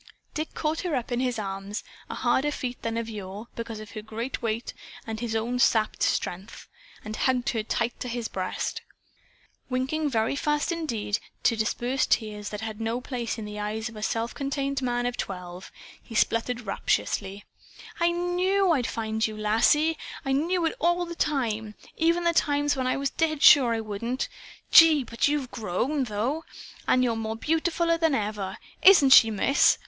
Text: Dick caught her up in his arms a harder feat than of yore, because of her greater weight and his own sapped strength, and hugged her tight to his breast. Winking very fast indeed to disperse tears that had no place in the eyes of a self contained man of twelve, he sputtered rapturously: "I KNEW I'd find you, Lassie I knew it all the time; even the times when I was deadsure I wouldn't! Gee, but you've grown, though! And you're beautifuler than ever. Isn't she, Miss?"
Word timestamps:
Dick 0.33 0.55
caught 0.55 0.79
her 0.79 0.95
up 0.95 1.11
in 1.11 1.19
his 1.19 1.37
arms 1.37 1.83
a 2.09 2.15
harder 2.15 2.49
feat 2.49 2.81
than 2.81 2.97
of 2.97 3.07
yore, 3.07 3.49
because 3.55 3.79
of 3.79 3.91
her 3.91 4.01
greater 4.01 4.39
weight 4.41 4.73
and 5.05 5.19
his 5.19 5.35
own 5.35 5.59
sapped 5.59 6.01
strength, 6.01 6.67
and 7.05 7.15
hugged 7.15 7.49
her 7.51 7.61
tight 7.61 7.99
to 7.99 8.07
his 8.07 8.27
breast. 8.27 8.81
Winking 9.69 10.09
very 10.09 10.35
fast 10.35 10.71
indeed 10.71 11.19
to 11.43 11.55
disperse 11.55 12.07
tears 12.07 12.49
that 12.49 12.61
had 12.61 12.81
no 12.81 12.99
place 12.99 13.37
in 13.37 13.45
the 13.45 13.59
eyes 13.59 13.89
of 13.89 13.95
a 13.95 14.01
self 14.01 14.33
contained 14.33 14.81
man 14.81 15.05
of 15.05 15.17
twelve, 15.17 15.71
he 16.01 16.15
sputtered 16.15 16.61
rapturously: 16.61 17.45
"I 17.99 18.11
KNEW 18.11 18.71
I'd 18.71 18.87
find 18.87 19.27
you, 19.27 19.37
Lassie 19.37 19.99
I 20.25 20.31
knew 20.31 20.65
it 20.65 20.73
all 20.81 21.05
the 21.05 21.13
time; 21.13 21.75
even 21.95 22.23
the 22.23 22.33
times 22.33 22.75
when 22.75 22.87
I 22.87 22.97
was 22.97 23.11
deadsure 23.11 23.75
I 23.75 23.81
wouldn't! 23.81 24.29
Gee, 24.71 25.03
but 25.03 25.27
you've 25.27 25.51
grown, 25.51 26.05
though! 26.05 26.43
And 26.87 27.03
you're 27.03 27.13
beautifuler 27.35 27.99
than 27.99 28.15
ever. 28.15 28.57
Isn't 28.81 29.11
she, 29.11 29.29
Miss?" 29.29 29.77